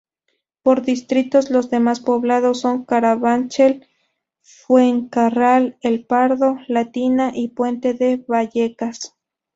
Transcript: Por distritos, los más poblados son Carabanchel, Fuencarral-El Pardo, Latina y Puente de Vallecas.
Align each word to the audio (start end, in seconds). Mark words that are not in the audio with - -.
Por 0.63 0.81
distritos, 0.81 1.51
los 1.51 1.71
más 1.73 1.99
poblados 1.99 2.59
son 2.61 2.85
Carabanchel, 2.85 3.85
Fuencarral-El 4.41 6.05
Pardo, 6.07 6.57
Latina 6.67 7.31
y 7.35 7.49
Puente 7.49 7.93
de 7.93 8.17
Vallecas. 8.27 9.15